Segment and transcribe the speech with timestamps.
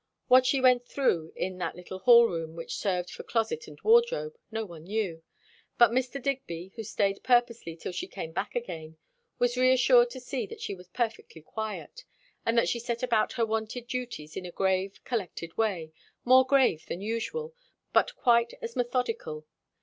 [0.29, 4.35] What she went through in the little hall room which served for closet and wardrobe,
[4.49, 5.21] no one knew;
[5.77, 6.19] but Mr.
[6.19, 8.97] Digby, who stayed purposely till she came back again,
[9.37, 12.03] was reassured to see that she was perfectly quiet,
[12.47, 15.93] and that she set about her wonted duties in a grave, collected way,
[16.25, 17.53] more grave than usual,
[17.93, 19.45] but quite as methodical.